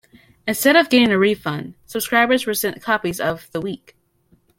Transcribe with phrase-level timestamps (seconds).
[0.47, 3.95] Instead of getting a refund, subscribers were sent copies of "The Week".